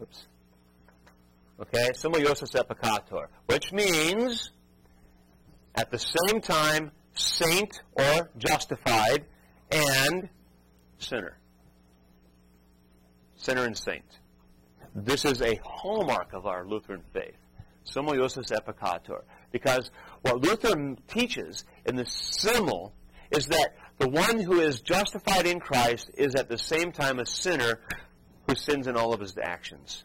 Oops. 0.00 0.26
Okay, 1.60 1.90
simul 1.94 2.20
iustus 2.20 2.54
et 2.54 2.68
peccator, 2.68 3.26
which 3.46 3.72
means 3.72 4.52
at 5.74 5.90
the 5.90 5.98
same 5.98 6.40
time 6.40 6.92
saint 7.14 7.80
or 7.94 8.30
justified 8.38 9.24
and 9.70 10.28
sinner. 10.98 11.36
Sinner 13.36 13.64
and 13.64 13.76
saint. 13.76 14.04
This 14.94 15.24
is 15.24 15.42
a 15.42 15.60
hallmark 15.64 16.32
of 16.32 16.46
our 16.46 16.64
Lutheran 16.64 17.02
faith. 17.12 17.36
Simul 17.84 18.14
iustus 18.14 18.52
et 18.52 18.64
peccator. 18.64 19.22
Because 19.50 19.90
what 20.22 20.40
Luther 20.40 20.96
teaches 21.08 21.64
in 21.84 21.96
the 21.96 22.06
simul 22.06 22.92
is 23.30 23.46
that 23.46 23.70
the 23.98 24.08
one 24.08 24.40
who 24.40 24.60
is 24.60 24.80
justified 24.80 25.46
in 25.46 25.58
Christ 25.58 26.10
is 26.14 26.34
at 26.34 26.48
the 26.48 26.58
same 26.58 26.92
time 26.92 27.18
a 27.18 27.26
sinner 27.26 27.80
who 28.48 28.54
sins 28.54 28.86
in 28.86 28.96
all 28.96 29.12
of 29.12 29.20
his 29.20 29.36
actions. 29.36 30.04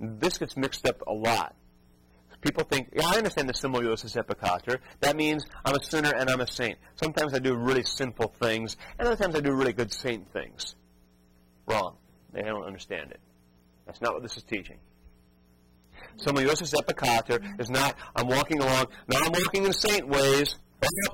This 0.00 0.38
gets 0.38 0.56
mixed 0.56 0.86
up 0.86 1.02
a 1.06 1.12
lot. 1.12 1.54
People 2.40 2.64
think, 2.64 2.88
yeah, 2.92 3.06
I 3.06 3.16
understand 3.16 3.48
the 3.48 3.54
simul 3.54 3.80
iustus 3.80 4.16
et 4.16 4.26
peccator. 4.26 4.80
That 5.00 5.16
means 5.16 5.46
I'm 5.64 5.74
a 5.74 5.82
sinner 5.82 6.12
and 6.14 6.28
I'm 6.28 6.40
a 6.40 6.46
saint. 6.46 6.76
Sometimes 6.96 7.32
I 7.32 7.38
do 7.38 7.54
really 7.54 7.84
sinful 7.84 8.34
things, 8.38 8.76
and 8.98 9.08
other 9.08 9.16
times 9.16 9.34
I 9.34 9.40
do 9.40 9.52
really 9.52 9.72
good 9.72 9.92
saint 9.92 10.30
things. 10.30 10.74
Wrong. 11.66 11.96
They 12.32 12.42
don't 12.42 12.64
understand 12.64 13.12
it. 13.12 13.20
That's 13.86 14.02
not 14.02 14.12
what 14.12 14.22
this 14.22 14.36
is 14.36 14.42
teaching. 14.42 14.76
Simul 16.16 16.42
iustus 16.42 16.74
et 16.74 16.86
peccator 16.86 17.60
is 17.60 17.70
not, 17.70 17.96
I'm 18.14 18.26
walking 18.26 18.60
along, 18.60 18.88
now 19.08 19.20
I'm 19.22 19.32
walking 19.32 19.64
in 19.64 19.72
saint 19.72 20.08
ways. 20.08 20.58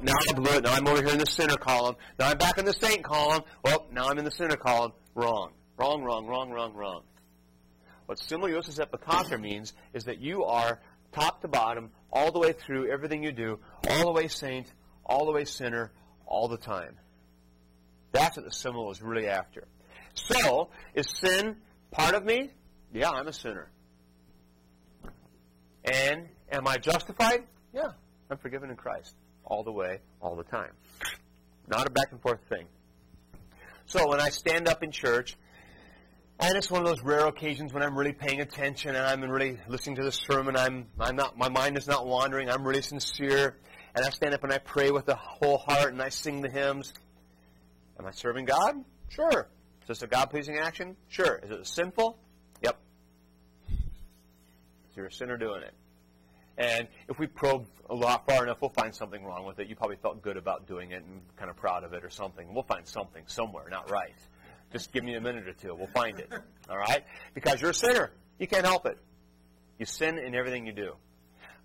Now 0.02 0.15
I 0.29 0.33
blew 0.33 0.51
it. 0.52 0.65
Now 0.65 0.73
I'm 0.73 0.87
over 0.87 1.02
here 1.02 1.12
in 1.12 1.19
the 1.19 1.27
sinner 1.27 1.56
column. 1.56 1.97
Now 2.19 2.29
I'm 2.30 2.38
back 2.38 2.59
in 2.59 2.65
the 2.65 2.73
saint 2.73 3.02
column. 3.02 3.42
Well, 3.62 3.87
now 3.93 4.09
I'm 4.09 4.18
in 4.18 4.24
the 4.24 4.30
sinner 4.30 4.57
column. 4.57 4.93
Wrong. 5.15 5.52
Wrong, 5.76 6.02
wrong, 6.02 6.26
wrong, 6.26 6.51
wrong, 6.51 6.74
wrong. 6.74 7.02
What 8.07 8.18
simul 8.18 8.48
iustus 8.48 8.80
et 8.80 8.91
peccator 8.91 9.41
means 9.41 9.73
is 9.95 10.04
that 10.04 10.21
you 10.21 10.45
are 10.45 10.80
top 11.13 11.43
to 11.43 11.48
bottom, 11.48 11.91
all 12.13 12.32
the 12.32 12.38
way 12.38 12.52
through 12.52 12.91
everything 12.91 13.23
you 13.23 13.32
do, 13.32 13.59
all 13.88 14.04
the 14.04 14.13
way 14.13 14.29
saint, 14.29 14.66
all 15.04 15.26
the 15.26 15.32
way 15.32 15.45
sinner, 15.45 15.93
all 16.26 16.48
the 16.48 16.57
time. 16.57 16.96
That's 18.13 18.37
what 18.37 18.45
the 18.45 18.52
simul 18.52 18.91
is 18.91 19.01
really 19.01 19.29
after. 19.29 19.65
So, 20.15 20.71
is 20.95 21.09
sin 21.09 21.57
part 21.91 22.15
of 22.15 22.24
me? 22.24 22.51
Yeah, 22.93 23.10
I'm 23.10 23.29
a 23.29 23.32
sinner. 23.32 23.71
And 25.85 26.29
am 26.51 26.66
I 26.66 26.76
justified? 26.76 27.45
Yeah, 27.73 27.93
I'm 28.30 28.38
forgiven 28.38 28.71
in 28.71 28.76
Christ. 28.76 29.15
All 29.45 29.63
the 29.63 29.73
way, 29.73 30.01
all 30.21 30.37
the 30.37 30.45
time. 30.45 30.73
Not 31.69 31.87
a 31.87 31.91
back 31.91 32.13
and 32.13 32.21
forth 32.21 32.41
thing. 32.49 32.66
So 33.87 34.09
when 34.09 34.21
I 34.21 34.29
stand 34.29 34.69
up 34.69 34.82
in 34.82 34.93
church, 34.93 35.37
and 36.38 36.57
it's 36.57 36.71
one 36.71 36.80
of 36.80 36.88
those 36.88 37.02
rare 37.02 37.27
occasions 37.27 37.73
when 37.73 37.82
I'm 37.82 37.97
really 37.99 38.13
paying 38.13 38.41
attention 38.41 38.95
and 38.95 39.07
I'm 39.07 39.21
really 39.29 39.59
listening 39.69 39.97
to 39.97 40.05
the 40.05 40.13
sermon, 40.13 40.57
I'm, 40.57 40.87
I'm 40.99 41.16
not, 41.16 41.37
my 41.37 41.49
mind 41.49 41.77
is 41.77 41.87
not 41.87 42.07
wandering, 42.07 42.49
I'm 42.49 42.66
really 42.66 42.82
sincere, 42.82 43.57
and 43.95 44.05
I 44.05 44.10
stand 44.10 44.32
up 44.32 44.43
and 44.45 44.52
I 44.52 44.59
pray 44.59 44.91
with 44.91 45.09
a 45.09 45.16
whole 45.16 45.59
heart 45.59 45.93
and 45.93 46.01
I 46.01 46.09
sing 46.09 46.41
the 46.41 46.49
hymns. 46.49 46.93
Am 47.99 48.07
I 48.07 48.13
serving 48.13 48.47
God? 48.47 48.85
Sure. 49.09 49.49
Is 49.82 49.88
this 49.88 50.02
a 50.02 50.07
God 50.07 50.30
pleasing 50.30 50.57
action? 50.57 50.97
Sure. 51.09 51.41
Is 51.43 51.51
it 51.51 51.66
sinful? 51.66 52.16
Yep. 52.63 52.79
You're 54.97 55.07
a 55.07 55.13
sinner 55.13 55.37
doing 55.37 55.63
it. 55.63 55.75
And 56.61 56.89
if 57.09 57.19
we 57.19 57.27
probe 57.27 57.66
a 57.89 57.95
lot 57.95 58.27
far 58.27 58.45
enough, 58.45 58.61
we'll 58.61 58.69
find 58.69 58.95
something 58.95 59.25
wrong 59.25 59.47
with 59.47 59.59
it. 59.61 59.66
You 59.66 59.75
probably 59.75 59.97
felt 59.97 60.21
good 60.21 60.37
about 60.37 60.66
doing 60.66 60.91
it 60.91 61.03
and 61.03 61.23
kind 61.37 61.49
of 61.49 61.57
proud 61.57 61.85
of 61.85 61.95
it 61.95 62.05
or 62.05 62.11
something. 62.11 62.53
We'll 62.53 62.65
find 62.65 62.87
something 62.87 63.23
somewhere 63.27 63.65
not 63.71 63.91
right. 63.91 64.15
Just 64.71 64.93
give 64.93 65.03
me 65.03 65.15
a 65.15 65.22
minute 65.22 65.49
or 65.49 65.55
two. 65.55 65.75
We'll 65.75 65.88
find 65.88 66.19
it. 66.19 66.31
All 66.69 66.77
right? 66.77 67.03
Because 67.33 67.62
you're 67.62 67.70
a 67.70 67.75
sinner. 67.75 68.10
You 68.38 68.47
can't 68.47 68.66
help 68.66 68.84
it. 68.84 68.99
You 69.78 69.87
sin 69.87 70.19
in 70.19 70.34
everything 70.34 70.66
you 70.66 70.75
do. 70.75 70.93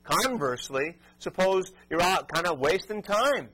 Conversely, 0.05 0.97
suppose 1.19 1.73
you're 1.89 2.01
out 2.01 2.29
kind 2.29 2.47
of 2.47 2.59
wasting 2.59 3.01
time. 3.01 3.49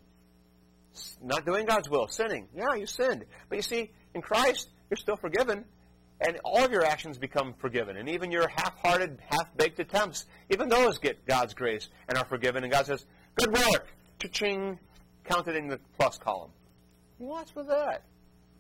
Not 1.24 1.44
doing 1.44 1.66
God's 1.66 1.90
will, 1.90 2.08
sinning. 2.08 2.50
Yeah, 2.56 2.76
you 2.76 2.86
sinned. 2.86 3.26
But 3.50 3.56
you 3.56 3.64
see, 3.64 3.90
in 4.14 4.22
Christ, 4.22 4.70
you're 4.92 4.98
still 4.98 5.16
forgiven 5.16 5.66
and 6.22 6.40
all 6.46 6.64
of 6.64 6.72
your 6.72 6.86
actions 6.86 7.18
become 7.18 7.54
forgiven. 7.58 7.98
And 7.98 8.08
even 8.08 8.32
your 8.32 8.48
half-hearted, 8.48 9.18
half-baked 9.28 9.80
attempts, 9.80 10.26
even 10.50 10.70
those 10.70 10.98
get 10.98 11.26
God's 11.26 11.54
grace 11.54 11.90
and 12.08 12.18
are 12.18 12.26
forgiven. 12.26 12.64
And 12.64 12.72
God 12.72 12.86
says, 12.86 13.06
good 13.36 13.52
work, 13.52 13.88
cha-ching, 14.20 14.80
counted 15.26 15.56
in 15.56 15.68
the 15.68 15.80
plus 15.98 16.18
column. 16.18 16.52
What's 17.18 17.56
with 17.56 17.68
that? 17.68 18.04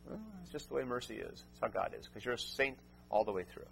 Well, 0.09 0.19
it's 0.41 0.51
just 0.51 0.69
the 0.69 0.75
way 0.75 0.83
mercy 0.83 1.15
is. 1.15 1.43
It's 1.51 1.59
how 1.61 1.67
God 1.67 1.93
is, 1.97 2.07
because 2.07 2.25
you're 2.25 2.33
a 2.33 2.39
saint 2.39 2.77
all 3.09 3.23
the 3.23 3.31
way 3.31 3.43
through. 3.43 3.65